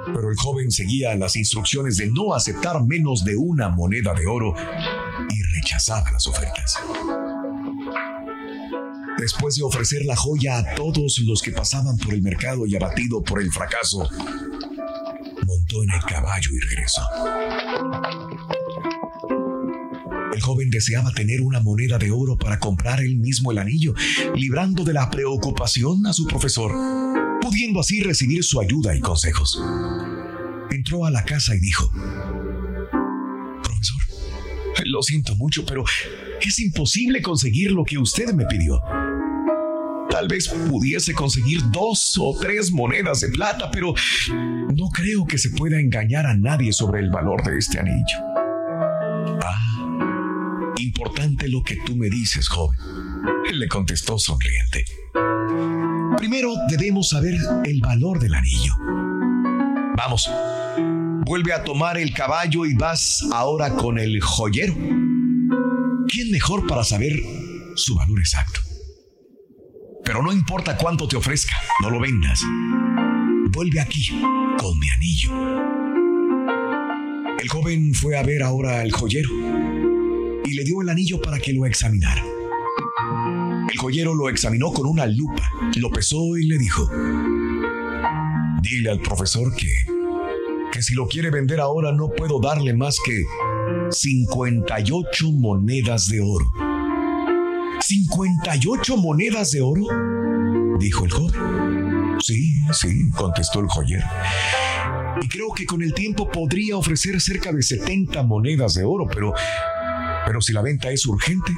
Pero 0.05 0.31
el 0.31 0.35
joven 0.35 0.69
seguía 0.69 1.15
las 1.15 1.37
instrucciones 1.37 1.95
de 1.95 2.07
no 2.07 2.33
aceptar 2.33 2.83
menos 2.83 3.23
de 3.23 3.37
una 3.37 3.69
moneda 3.69 4.13
de 4.13 4.27
oro 4.27 4.53
y 5.29 5.41
rechazaba 5.55 6.11
las 6.11 6.27
ofertas. 6.27 6.77
Después 9.17 9.55
de 9.55 9.63
ofrecer 9.63 10.05
la 10.05 10.15
joya 10.15 10.59
a 10.59 10.75
todos 10.75 11.19
los 11.19 11.41
que 11.41 11.51
pasaban 11.51 11.97
por 11.97 12.13
el 12.13 12.21
mercado 12.21 12.65
y 12.65 12.75
abatido 12.75 13.21
por 13.21 13.41
el 13.41 13.51
fracaso, 13.51 14.09
montó 15.49 15.83
en 15.83 15.89
el 15.89 16.01
caballo 16.01 16.51
y 16.53 16.59
regresó. 16.59 17.01
El 20.31 20.41
joven 20.41 20.69
deseaba 20.69 21.11
tener 21.11 21.41
una 21.41 21.59
moneda 21.59 21.97
de 21.97 22.11
oro 22.11 22.37
para 22.37 22.59
comprar 22.59 23.01
él 23.01 23.17
mismo 23.17 23.51
el 23.51 23.57
anillo, 23.57 23.95
librando 24.35 24.83
de 24.83 24.93
la 24.93 25.09
preocupación 25.09 26.05
a 26.05 26.13
su 26.13 26.27
profesor, 26.27 26.71
pudiendo 27.41 27.79
así 27.79 28.01
recibir 28.01 28.43
su 28.43 28.61
ayuda 28.61 28.95
y 28.95 28.99
consejos. 28.99 29.59
Entró 30.69 31.05
a 31.05 31.11
la 31.11 31.25
casa 31.25 31.55
y 31.55 31.59
dijo, 31.59 31.91
Profesor, 33.63 34.01
lo 34.85 35.01
siento 35.01 35.35
mucho, 35.35 35.65
pero 35.65 35.83
es 36.41 36.59
imposible 36.59 37.23
conseguir 37.23 37.71
lo 37.71 37.83
que 37.83 37.97
usted 37.97 38.31
me 38.33 38.45
pidió. 38.45 38.79
Tal 40.19 40.27
vez 40.27 40.49
pudiese 40.49 41.13
conseguir 41.13 41.61
dos 41.71 42.17
o 42.19 42.37
tres 42.37 42.73
monedas 42.73 43.21
de 43.21 43.29
plata, 43.29 43.71
pero 43.71 43.93
no 44.75 44.89
creo 44.89 45.25
que 45.25 45.37
se 45.37 45.49
pueda 45.51 45.79
engañar 45.79 46.25
a 46.25 46.35
nadie 46.35 46.73
sobre 46.73 46.99
el 46.99 47.09
valor 47.09 47.41
de 47.45 47.57
este 47.57 47.79
anillo. 47.79 48.17
Ah, 49.41 50.73
importante 50.77 51.47
lo 51.47 51.63
que 51.63 51.77
tú 51.85 51.95
me 51.95 52.09
dices, 52.09 52.49
joven, 52.49 52.77
le 53.53 53.69
contestó 53.69 54.19
sonriente. 54.19 54.83
Primero 56.17 56.51
debemos 56.67 57.07
saber 57.07 57.35
el 57.63 57.79
valor 57.79 58.19
del 58.19 58.33
anillo. 58.33 58.73
Vamos, 59.95 60.29
vuelve 61.25 61.53
a 61.53 61.63
tomar 61.63 61.97
el 61.97 62.13
caballo 62.13 62.65
y 62.65 62.73
vas 62.73 63.25
ahora 63.31 63.73
con 63.73 63.97
el 63.97 64.19
joyero. 64.19 64.73
¿Quién 66.09 66.29
mejor 66.29 66.67
para 66.67 66.83
saber 66.83 67.13
su 67.75 67.95
valor 67.95 68.19
exacto? 68.19 68.68
Pero 70.09 70.23
no 70.23 70.33
importa 70.33 70.75
cuánto 70.75 71.07
te 71.07 71.15
ofrezca, 71.15 71.55
no 71.83 71.91
lo 71.91 71.99
vendas. 71.99 72.41
Vuelve 73.51 73.79
aquí 73.79 74.09
con 74.57 74.79
mi 74.79 74.89
anillo. 74.89 75.29
El 77.39 77.47
joven 77.47 77.93
fue 77.93 78.17
a 78.17 78.23
ver 78.23 78.41
ahora 78.41 78.81
al 78.81 78.91
joyero 78.91 79.29
y 80.43 80.53
le 80.55 80.63
dio 80.63 80.81
el 80.81 80.89
anillo 80.89 81.21
para 81.21 81.37
que 81.37 81.53
lo 81.53 81.67
examinara. 81.67 82.23
El 83.71 83.77
joyero 83.77 84.15
lo 84.15 84.29
examinó 84.29 84.73
con 84.73 84.87
una 84.87 85.05
lupa, 85.05 85.47
lo 85.75 85.91
pesó 85.91 86.35
y 86.37 86.47
le 86.47 86.57
dijo, 86.57 86.89
Dile 88.63 88.89
al 88.89 89.01
profesor 89.01 89.55
que, 89.55 89.71
que 90.71 90.81
si 90.81 90.95
lo 90.95 91.07
quiere 91.07 91.29
vender 91.29 91.59
ahora 91.59 91.91
no 91.91 92.09
puedo 92.09 92.39
darle 92.39 92.73
más 92.73 92.97
que 93.05 93.25
58 93.91 95.31
monedas 95.33 96.07
de 96.07 96.19
oro. 96.19 96.68
¿58 97.89 98.97
monedas 98.97 99.49
de 99.49 99.61
oro? 99.61 99.81
dijo 100.77 101.05
el 101.05 101.11
joven. 101.11 102.19
Sí, 102.19 102.53
sí, 102.71 103.09
contestó 103.17 103.61
el 103.61 103.67
joyero. 103.67 104.05
Y 105.19 105.27
creo 105.27 105.51
que 105.55 105.65
con 105.65 105.81
el 105.81 105.95
tiempo 105.95 106.29
podría 106.29 106.77
ofrecer 106.77 107.19
cerca 107.19 107.51
de 107.51 107.63
70 107.63 108.21
monedas 108.21 108.75
de 108.75 108.83
oro, 108.83 109.07
pero, 109.11 109.33
pero 110.23 110.39
si 110.39 110.53
la 110.53 110.61
venta 110.61 110.91
es 110.91 111.03
urgente. 111.07 111.51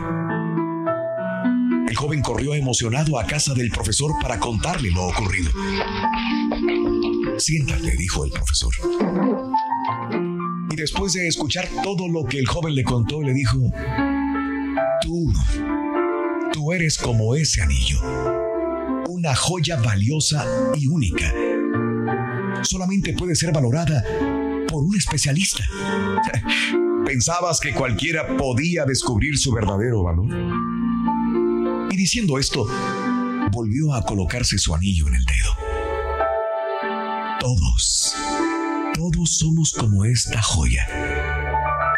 El 1.90 1.96
joven 1.98 2.22
corrió 2.22 2.54
emocionado 2.54 3.20
a 3.20 3.26
casa 3.26 3.54
del 3.54 3.70
profesor 3.70 4.14
para 4.22 4.40
contarle 4.40 4.90
lo 4.92 5.08
ocurrido. 5.08 5.52
Siéntate, 7.40 7.98
dijo 7.98 8.24
el 8.24 8.32
profesor. 8.32 8.74
Y 10.72 10.76
después 10.78 11.12
de 11.12 11.28
escuchar 11.28 11.68
todo 11.84 12.08
lo 12.08 12.24
que 12.24 12.40
el 12.40 12.48
joven 12.48 12.74
le 12.74 12.86
contó, 12.86 13.22
le 13.22 13.34
dijo, 13.34 13.58
tú, 15.02 15.34
eres 16.74 16.98
como 16.98 17.36
ese 17.36 17.62
anillo, 17.62 18.00
una 19.10 19.36
joya 19.36 19.78
valiosa 19.78 20.46
y 20.76 20.88
única. 20.88 21.34
Solamente 22.64 23.14
puede 23.14 23.36
ser 23.36 23.52
valorada 23.52 24.04
por 24.68 24.84
un 24.84 24.96
especialista. 24.96 25.64
¿Pensabas 27.06 27.60
que 27.60 27.74
cualquiera 27.74 28.38
podía 28.38 28.86
descubrir 28.86 29.38
su 29.38 29.52
verdadero 29.52 30.04
valor? 30.04 30.28
Y 31.92 31.98
diciendo 31.98 32.38
esto, 32.38 32.66
volvió 33.52 33.94
a 33.94 34.06
colocarse 34.06 34.58
su 34.58 34.74
anillo 34.74 35.08
en 35.08 35.16
el 35.16 35.26
dedo. 35.26 35.56
Todos, 37.40 38.16
todos 38.94 39.38
somos 39.38 39.74
como 39.74 40.06
esta 40.06 40.42
joya, 40.42 40.88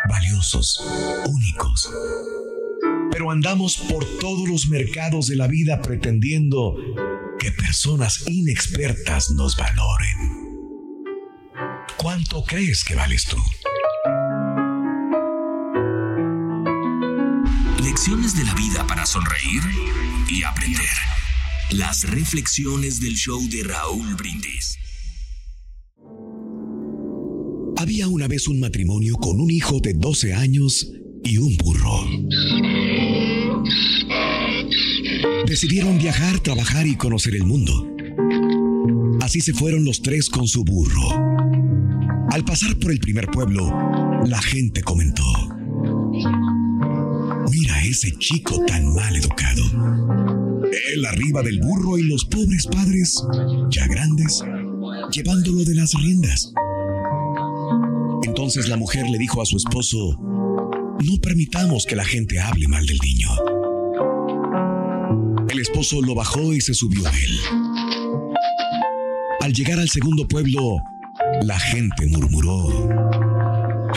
valiosos, 0.09 0.81
únicos. 1.29 1.91
Pero 3.13 3.29
andamos 3.29 3.77
por 3.77 4.03
todos 4.17 4.49
los 4.49 4.67
mercados 4.69 5.27
de 5.27 5.35
la 5.35 5.45
vida 5.45 5.83
pretendiendo 5.83 6.75
que 7.39 7.51
personas 7.51 8.23
inexpertas 8.25 9.29
nos 9.29 9.55
valoren. 9.55 10.17
¿Cuánto 11.95 12.43
crees 12.43 12.83
que 12.83 12.95
vales 12.95 13.25
tú? 13.25 13.37
Lecciones 17.83 18.35
de 18.35 18.45
la 18.45 18.55
vida 18.55 18.87
para 18.87 19.05
sonreír 19.05 19.61
y 20.27 20.41
aprender. 20.41 20.79
Las 21.69 22.09
reflexiones 22.09 22.99
del 22.99 23.13
show 23.13 23.39
de 23.47 23.63
Raúl 23.63 24.15
Brindis. 24.15 24.79
Había 27.77 28.07
una 28.07 28.27
vez 28.27 28.47
un 28.47 28.59
matrimonio 28.59 29.17
con 29.17 29.39
un 29.39 29.51
hijo 29.51 29.79
de 29.79 29.93
12 29.93 30.33
años 30.33 30.89
y 31.23 31.37
un 31.37 31.55
burro. 31.57 32.72
Decidieron 35.53 35.99
viajar, 35.99 36.39
trabajar 36.39 36.87
y 36.87 36.95
conocer 36.95 37.35
el 37.35 37.43
mundo. 37.43 37.87
Así 39.21 39.39
se 39.39 39.53
fueron 39.53 39.85
los 39.85 40.01
tres 40.01 40.27
con 40.27 40.47
su 40.47 40.63
burro. 40.63 41.07
Al 42.31 42.43
pasar 42.43 42.75
por 42.79 42.91
el 42.91 42.97
primer 42.97 43.27
pueblo, 43.27 43.69
la 44.25 44.41
gente 44.41 44.81
comentó, 44.81 45.23
mira 47.51 47.85
ese 47.85 48.17
chico 48.17 48.65
tan 48.65 48.95
mal 48.95 49.15
educado. 49.15 49.63
Él 50.91 51.05
arriba 51.05 51.43
del 51.43 51.59
burro 51.59 51.99
y 51.99 52.03
los 52.07 52.25
pobres 52.25 52.65
padres, 52.65 53.23
ya 53.69 53.85
grandes, 53.85 54.43
llevándolo 55.11 55.63
de 55.65 55.75
las 55.75 55.93
riendas. 55.93 56.51
Entonces 58.23 58.69
la 58.69 58.77
mujer 58.77 59.07
le 59.07 59.19
dijo 59.19 59.39
a 59.39 59.45
su 59.45 59.57
esposo, 59.57 60.17
no 60.19 61.17
permitamos 61.21 61.85
que 61.85 61.95
la 61.95 62.05
gente 62.05 62.39
hable 62.39 62.67
mal 62.67 62.87
del 62.87 62.97
niño. 62.97 63.29
El 65.53 65.59
esposo 65.59 66.01
lo 66.01 66.15
bajó 66.15 66.51
y 66.51 66.61
se 66.61 66.73
subió 66.73 67.05
a 67.07 67.11
él. 67.11 67.39
Al 69.39 69.53
llegar 69.53 69.77
al 69.77 69.87
segundo 69.87 70.27
pueblo, 70.27 70.77
la 71.43 71.59
gente 71.59 72.07
murmuró, 72.07 72.89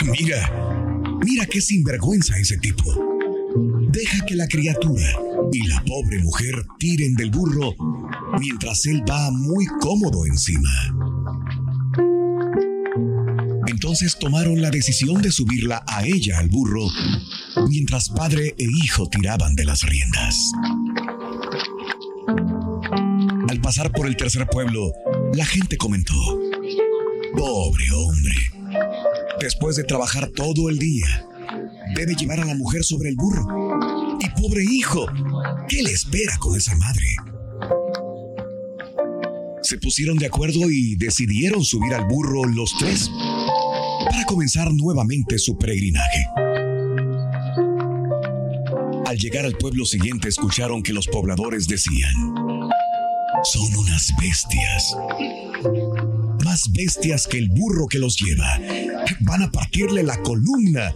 mira, 0.03 1.01
mira 1.25 1.47
qué 1.47 1.59
sinvergüenza 1.59 2.37
ese 2.37 2.57
tipo. 2.57 2.83
Deja 3.89 4.23
que 4.27 4.35
la 4.35 4.47
criatura 4.47 5.07
y 5.51 5.65
la 5.65 5.83
pobre 5.83 6.19
mujer 6.19 6.63
tiren 6.77 7.15
del 7.15 7.31
burro 7.31 7.73
mientras 8.39 8.85
él 8.85 9.01
va 9.09 9.31
muy 9.31 9.65
cómodo 9.81 10.27
encima. 10.27 10.69
Entonces 13.65 14.15
tomaron 14.19 14.61
la 14.61 14.69
decisión 14.69 15.23
de 15.23 15.31
subirla 15.31 15.83
a 15.87 16.05
ella 16.05 16.37
al 16.37 16.49
burro, 16.49 16.87
mientras 17.67 18.09
padre 18.09 18.53
e 18.59 18.67
hijo 18.83 19.09
tiraban 19.09 19.55
de 19.55 19.65
las 19.65 19.81
riendas. 19.81 20.51
Al 22.27 23.61
pasar 23.61 23.91
por 23.91 24.07
el 24.07 24.17
tercer 24.17 24.45
pueblo, 24.47 24.91
la 25.33 25.45
gente 25.45 25.77
comentó, 25.77 26.13
pobre 27.35 27.85
hombre, 27.95 28.35
después 29.39 29.77
de 29.77 29.85
trabajar 29.85 30.27
todo 30.29 30.69
el 30.69 30.77
día, 30.77 31.25
debe 31.95 32.15
llevar 32.15 32.41
a 32.41 32.45
la 32.45 32.55
mujer 32.55 32.83
sobre 32.83 33.09
el 33.09 33.15
burro. 33.15 33.45
Y 34.19 34.41
pobre 34.41 34.63
hijo, 34.63 35.05
¿qué 35.69 35.81
le 35.83 35.91
espera 35.91 36.37
con 36.39 36.57
esa 36.57 36.75
madre? 36.75 37.07
Se 39.61 39.77
pusieron 39.77 40.17
de 40.17 40.25
acuerdo 40.25 40.69
y 40.69 40.95
decidieron 40.95 41.63
subir 41.63 41.93
al 41.93 42.07
burro 42.07 42.45
los 42.45 42.73
tres 42.77 43.09
para 44.09 44.25
comenzar 44.25 44.73
nuevamente 44.73 45.37
su 45.37 45.57
peregrinaje. 45.57 46.25
Al 49.17 49.23
llegar 49.23 49.45
al 49.45 49.57
pueblo 49.57 49.83
siguiente 49.83 50.29
escucharon 50.29 50.83
que 50.83 50.93
los 50.93 51.07
pobladores 51.07 51.67
decían, 51.67 52.13
son 53.45 53.75
unas 53.75 54.13
bestias. 54.21 54.95
Más 56.45 56.71
bestias 56.71 57.25
que 57.25 57.39
el 57.39 57.49
burro 57.49 57.87
que 57.87 57.97
los 57.97 58.15
lleva. 58.15 58.59
Van 59.21 59.41
a 59.41 59.51
partirle 59.51 60.03
la 60.03 60.21
columna. 60.21 60.93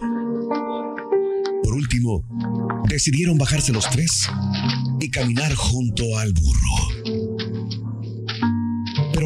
Por 1.64 1.74
último, 1.74 2.22
decidieron 2.88 3.38
bajarse 3.38 3.72
los 3.72 3.90
tres 3.90 4.30
y 5.00 5.10
caminar 5.10 5.52
junto 5.54 6.16
al 6.16 6.32
burro 6.32 7.42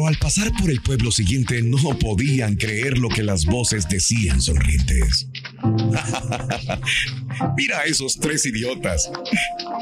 al 0.07 0.17
pasar 0.17 0.51
por 0.53 0.71
el 0.71 0.81
pueblo 0.81 1.11
siguiente 1.11 1.61
no 1.61 1.77
podían 1.99 2.55
creer 2.55 2.97
lo 2.97 3.09
que 3.09 3.23
las 3.23 3.45
voces 3.45 3.89
decían 3.89 4.41
sonrientes. 4.41 5.27
Mira 7.55 7.79
a 7.79 7.83
esos 7.85 8.17
tres 8.19 8.45
idiotas. 8.45 9.09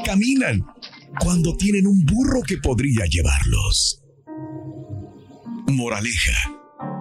Caminan 0.04 0.64
cuando 1.20 1.56
tienen 1.56 1.86
un 1.86 2.04
burro 2.04 2.42
que 2.42 2.58
podría 2.58 3.06
llevarlos. 3.06 4.02
Moraleja. 5.68 6.52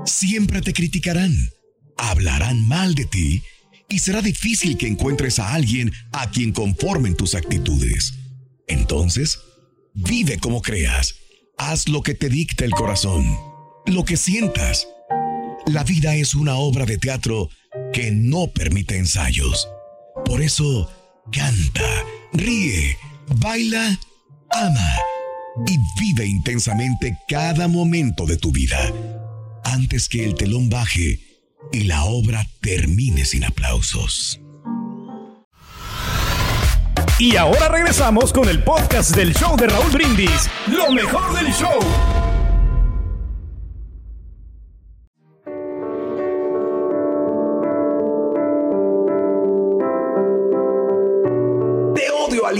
Siempre 0.05 0.61
te 0.61 0.73
criticarán, 0.73 1.33
hablarán 1.97 2.67
mal 2.67 2.95
de 2.95 3.05
ti 3.05 3.41
y 3.89 3.99
será 3.99 4.21
difícil 4.21 4.77
que 4.77 4.87
encuentres 4.87 5.39
a 5.39 5.53
alguien 5.53 5.91
a 6.11 6.29
quien 6.29 6.51
conformen 6.51 7.15
tus 7.15 7.35
actitudes. 7.35 8.13
Entonces, 8.67 9.39
vive 9.93 10.37
como 10.37 10.61
creas 10.61 11.15
Haz 11.57 11.87
lo 11.87 12.01
que 12.03 12.13
te 12.13 12.27
dicta 12.27 12.65
el 12.65 12.71
corazón, 12.71 13.25
lo 13.85 14.03
que 14.03 14.17
sientas. 14.17 14.87
La 15.67 15.85
vida 15.85 16.13
es 16.15 16.35
una 16.35 16.55
obra 16.55 16.85
de 16.85 16.97
teatro 16.97 17.49
que 17.93 18.11
no 18.11 18.51
permite 18.51 18.97
ensayos. 18.97 19.65
Por 20.25 20.41
eso, 20.41 20.89
canta, 21.31 22.03
ríe, 22.33 22.97
baila, 23.37 23.99
ama 24.51 24.95
y 25.67 25.77
vive 25.99 26.25
intensamente 26.25 27.17
cada 27.27 27.67
momento 27.67 28.25
de 28.25 28.37
tu 28.37 28.51
vida 28.51 28.91
antes 29.63 30.09
que 30.09 30.23
el 30.23 30.35
telón 30.35 30.69
baje 30.69 31.19
y 31.71 31.83
la 31.83 32.03
obra 32.05 32.45
termine 32.61 33.25
sin 33.25 33.43
aplausos. 33.43 34.39
Y 37.17 37.37
ahora 37.37 37.69
regresamos 37.69 38.33
con 38.33 38.49
el 38.49 38.61
podcast 38.63 39.15
del 39.15 39.33
show 39.33 39.55
de 39.55 39.67
Raúl 39.67 39.91
Brindis, 39.91 40.49
lo 40.67 40.91
mejor 40.91 41.33
del 41.33 41.53
show. 41.53 41.79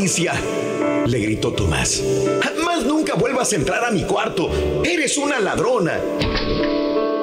Odio, 0.06 0.30
Alicia, 0.30 0.34
le 1.08 1.20
gritó 1.20 1.52
Tomás. 1.54 2.04
Jamás 2.42 2.86
nunca 2.86 3.16
vuelvas 3.16 3.52
a 3.54 3.56
entrar 3.56 3.84
a 3.84 3.92
mi 3.92 4.04
cuarto. 4.04 4.52
Eres 4.84 5.18
una 5.18 5.40
ladrona. 5.40 6.00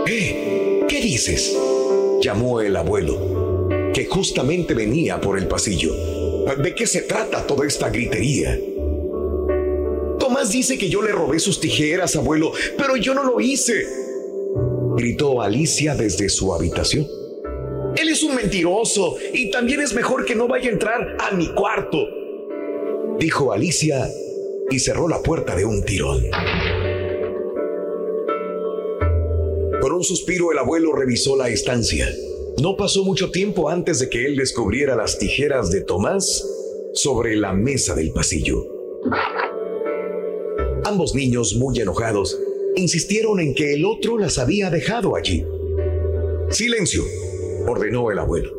¿Eh? 0.07 0.85
¿Qué 0.89 1.01
dices? 1.01 1.57
llamó 2.21 2.61
el 2.61 2.77
abuelo, 2.77 3.69
que 3.93 4.07
justamente 4.07 4.75
venía 4.75 5.21
por 5.21 5.39
el 5.39 5.49
pasillo. 5.49 5.93
¿De 6.57 6.75
qué 6.75 6.87
se 6.87 7.03
trata 7.03 7.47
toda 7.47 7.67
esta 7.67 7.91
gritería? 7.91 8.59
Tomás 10.19 10.51
dice 10.51 10.79
que 10.79 10.89
yo 10.89 11.03
le 11.03 11.11
robé 11.11 11.41
sus 11.41 11.59
tijeras, 11.61 12.15
abuelo, 12.17 12.53
pero 12.77 12.97
yo 12.97 13.15
no 13.15 13.25
lo 13.25 13.41
hice. 13.41 13.87
gritó 14.97 15.41
Alicia 15.41 15.95
desde 15.95 16.29
su 16.29 16.55
habitación. 16.55 17.07
Él 17.97 18.09
es 18.09 18.23
un 18.23 18.35
mentiroso 18.35 19.17
y 19.33 19.51
también 19.51 19.81
es 19.81 19.93
mejor 19.95 20.25
que 20.25 20.35
no 20.35 20.47
vaya 20.49 20.71
a 20.71 20.73
entrar 20.73 21.17
a 21.19 21.35
mi 21.35 21.49
cuarto, 21.49 22.07
dijo 23.23 23.53
Alicia 23.53 24.11
y 24.69 24.81
cerró 24.81 25.07
la 25.07 25.23
puerta 25.23 25.55
de 25.55 25.65
un 25.65 25.85
tirón. 25.85 26.25
Con 29.81 29.93
un 29.93 30.03
suspiro 30.03 30.51
el 30.51 30.59
abuelo 30.59 30.93
revisó 30.93 31.37
la 31.37 31.49
estancia. 31.49 32.13
No 32.61 32.77
pasó 32.77 33.05
mucho 33.05 33.31
tiempo 33.31 33.69
antes 33.69 34.01
de 34.01 34.09
que 34.09 34.27
él 34.27 34.35
descubriera 34.35 34.97
las 34.97 35.21
tijeras 35.21 35.71
de 35.71 35.83
Tomás 35.83 36.45
sobre 36.95 37.37
la 37.37 37.53
mesa 37.53 37.95
del 37.95 38.11
pasillo. 38.11 38.67
Ambos 40.85 41.15
niños, 41.15 41.55
muy 41.55 41.79
enojados, 41.79 42.37
insistieron 42.75 43.39
en 43.39 43.55
que 43.55 43.75
el 43.75 43.85
otro 43.85 44.19
las 44.19 44.39
había 44.39 44.69
dejado 44.69 45.15
allí. 45.15 45.47
Silencio, 46.51 47.05
ordenó 47.69 48.11
el 48.11 48.19
abuelo. 48.19 48.51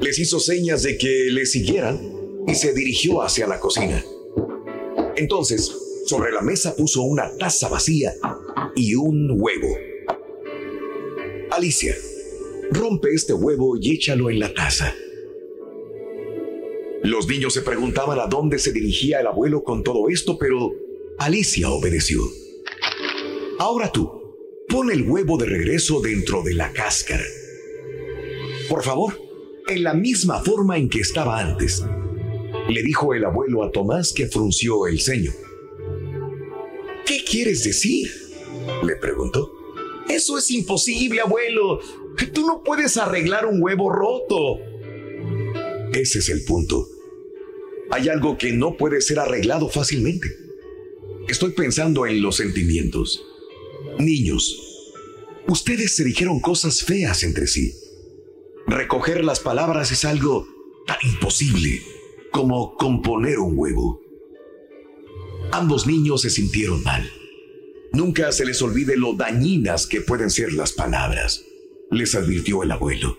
Les 0.00 0.18
hizo 0.18 0.40
señas 0.40 0.82
de 0.82 0.96
que 0.96 1.26
le 1.30 1.44
siguieran 1.44 2.13
y 2.46 2.54
se 2.54 2.72
dirigió 2.72 3.22
hacia 3.22 3.46
la 3.46 3.60
cocina. 3.60 4.04
Entonces, 5.16 5.72
sobre 6.06 6.32
la 6.32 6.42
mesa 6.42 6.74
puso 6.76 7.02
una 7.02 7.36
taza 7.36 7.68
vacía 7.68 8.14
y 8.74 8.94
un 8.94 9.30
huevo. 9.30 9.76
Alicia, 11.50 11.94
rompe 12.70 13.10
este 13.14 13.32
huevo 13.32 13.76
y 13.80 13.94
échalo 13.94 14.30
en 14.30 14.40
la 14.40 14.52
taza. 14.52 14.94
Los 17.02 17.28
niños 17.28 17.54
se 17.54 17.62
preguntaban 17.62 18.18
a 18.18 18.26
dónde 18.26 18.58
se 18.58 18.72
dirigía 18.72 19.20
el 19.20 19.26
abuelo 19.26 19.62
con 19.62 19.82
todo 19.82 20.08
esto, 20.08 20.38
pero 20.38 20.72
Alicia 21.18 21.70
obedeció. 21.70 22.22
Ahora 23.58 23.92
tú, 23.92 24.10
pon 24.68 24.90
el 24.90 25.08
huevo 25.08 25.36
de 25.36 25.46
regreso 25.46 26.00
dentro 26.00 26.42
de 26.42 26.54
la 26.54 26.72
cáscara. 26.72 27.24
Por 28.68 28.82
favor, 28.82 29.20
en 29.68 29.82
la 29.82 29.94
misma 29.94 30.40
forma 30.40 30.76
en 30.76 30.88
que 30.88 31.00
estaba 31.00 31.38
antes, 31.38 31.84
le 32.68 32.82
dijo 32.82 33.14
el 33.14 33.24
abuelo 33.24 33.62
a 33.62 33.70
Tomás 33.70 34.12
que 34.12 34.26
frunció 34.26 34.86
el 34.86 35.00
ceño. 35.00 35.32
¿Qué 37.06 37.22
quieres 37.24 37.64
decir? 37.64 38.10
le 38.82 38.96
preguntó. 38.96 39.52
Eso 40.08 40.38
es 40.38 40.50
imposible, 40.50 41.20
abuelo. 41.20 41.80
Tú 42.32 42.46
no 42.46 42.62
puedes 42.62 42.96
arreglar 42.96 43.46
un 43.46 43.62
huevo 43.62 43.90
roto. 43.90 44.58
Ese 45.92 46.20
es 46.20 46.28
el 46.28 46.44
punto. 46.44 46.88
Hay 47.90 48.08
algo 48.08 48.38
que 48.38 48.52
no 48.52 48.76
puede 48.76 49.00
ser 49.00 49.18
arreglado 49.18 49.68
fácilmente. 49.68 50.28
Estoy 51.28 51.52
pensando 51.52 52.06
en 52.06 52.22
los 52.22 52.36
sentimientos. 52.36 53.24
Niños, 53.98 54.58
ustedes 55.46 55.94
se 55.94 56.04
dijeron 56.04 56.40
cosas 56.40 56.82
feas 56.82 57.22
entre 57.22 57.46
sí. 57.46 57.74
Recoger 58.66 59.24
las 59.24 59.40
palabras 59.40 59.92
es 59.92 60.04
algo 60.04 60.46
tan 60.86 60.96
imposible 61.02 61.82
como 62.34 62.74
componer 62.74 63.38
un 63.38 63.56
huevo. 63.56 64.02
Ambos 65.52 65.86
niños 65.86 66.22
se 66.22 66.30
sintieron 66.30 66.82
mal. 66.82 67.08
Nunca 67.92 68.32
se 68.32 68.44
les 68.44 68.60
olvide 68.60 68.96
lo 68.96 69.14
dañinas 69.14 69.86
que 69.86 70.00
pueden 70.00 70.30
ser 70.30 70.52
las 70.52 70.72
palabras, 70.72 71.44
les 71.92 72.16
advirtió 72.16 72.64
el 72.64 72.72
abuelo. 72.72 73.16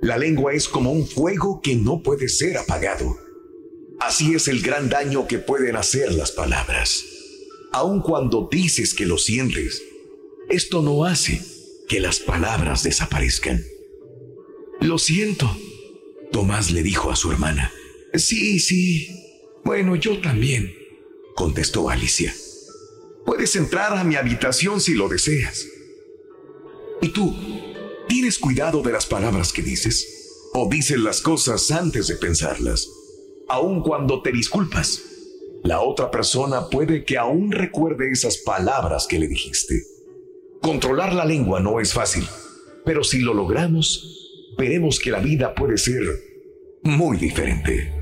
La 0.00 0.16
lengua 0.16 0.52
es 0.52 0.68
como 0.68 0.92
un 0.92 1.08
fuego 1.08 1.60
que 1.60 1.74
no 1.74 2.04
puede 2.04 2.28
ser 2.28 2.56
apagado. 2.56 3.18
Así 3.98 4.32
es 4.32 4.46
el 4.46 4.62
gran 4.62 4.88
daño 4.88 5.26
que 5.26 5.40
pueden 5.40 5.74
hacer 5.74 6.12
las 6.12 6.30
palabras. 6.30 7.04
Aun 7.72 8.00
cuando 8.00 8.48
dices 8.48 8.94
que 8.94 9.06
lo 9.06 9.18
sientes, 9.18 9.82
esto 10.48 10.82
no 10.82 11.04
hace 11.04 11.42
que 11.88 11.98
las 11.98 12.20
palabras 12.20 12.84
desaparezcan. 12.84 13.64
Lo 14.80 14.98
siento, 14.98 15.50
Tomás 16.30 16.70
le 16.70 16.84
dijo 16.84 17.10
a 17.10 17.16
su 17.16 17.32
hermana. 17.32 17.72
Sí, 18.14 18.58
sí. 18.58 19.08
Bueno, 19.64 19.96
yo 19.96 20.20
también, 20.20 20.74
contestó 21.34 21.88
Alicia. 21.88 22.34
Puedes 23.24 23.54
entrar 23.56 23.96
a 23.96 24.04
mi 24.04 24.16
habitación 24.16 24.80
si 24.80 24.94
lo 24.94 25.08
deseas. 25.08 25.66
¿Y 27.00 27.08
tú? 27.08 27.34
¿Tienes 28.08 28.38
cuidado 28.38 28.82
de 28.82 28.92
las 28.92 29.06
palabras 29.06 29.52
que 29.52 29.62
dices? 29.62 30.50
¿O 30.52 30.68
dices 30.68 30.98
las 30.98 31.20
cosas 31.22 31.70
antes 31.70 32.08
de 32.08 32.16
pensarlas? 32.16 32.88
Aun 33.48 33.82
cuando 33.82 34.22
te 34.22 34.32
disculpas, 34.32 35.02
la 35.62 35.80
otra 35.80 36.10
persona 36.10 36.68
puede 36.68 37.04
que 37.04 37.16
aún 37.16 37.52
recuerde 37.52 38.10
esas 38.10 38.38
palabras 38.38 39.06
que 39.06 39.18
le 39.18 39.28
dijiste. 39.28 39.82
Controlar 40.60 41.14
la 41.14 41.24
lengua 41.24 41.60
no 41.60 41.80
es 41.80 41.92
fácil, 41.92 42.26
pero 42.84 43.04
si 43.04 43.20
lo 43.20 43.32
logramos, 43.34 44.54
veremos 44.58 44.98
que 45.00 45.10
la 45.10 45.20
vida 45.20 45.54
puede 45.54 45.78
ser 45.78 46.02
muy 46.82 47.16
diferente. 47.16 48.01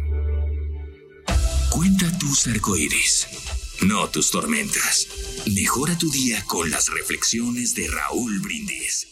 Cuenta 1.70 2.06
tus 2.18 2.46
arcoíris 2.46 3.26
no 3.82 4.08
tus 4.08 4.30
tormentas. 4.30 5.06
Mejora 5.56 5.96
tu 5.96 6.10
día 6.10 6.44
con 6.46 6.70
las 6.70 6.92
reflexiones 6.92 7.74
de 7.74 7.88
Raúl 7.88 8.38
Brindis. 8.40 9.06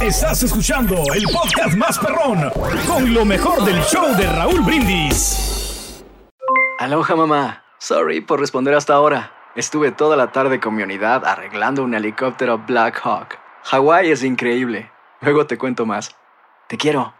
Estás 0.00 0.42
escuchando 0.42 1.02
el 1.14 1.24
podcast 1.24 1.76
más 1.76 1.98
perrón 1.98 2.50
con 2.86 3.12
lo 3.12 3.24
mejor 3.24 3.64
del 3.64 3.80
show 3.82 4.16
de 4.16 4.26
Raúl 4.26 4.60
Brindis. 4.62 6.02
Aloha 6.78 7.14
mamá. 7.14 7.64
Sorry 7.78 8.22
por 8.22 8.40
responder 8.40 8.74
hasta 8.74 8.94
ahora. 8.94 9.34
Estuve 9.54 9.92
toda 9.92 10.16
la 10.16 10.32
tarde 10.32 10.60
con 10.60 10.74
mi 10.74 10.82
unidad 10.82 11.26
arreglando 11.26 11.82
un 11.82 11.94
helicóptero 11.94 12.58
Black 12.58 13.00
Hawk. 13.04 13.38
Hawái 13.64 14.10
es 14.10 14.22
increíble. 14.22 14.90
Luego 15.20 15.46
te 15.46 15.58
cuento 15.58 15.84
más. 15.84 16.16
Te 16.68 16.78
quiero. 16.78 17.19